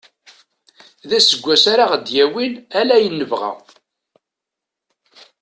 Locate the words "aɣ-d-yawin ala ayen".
1.87-3.15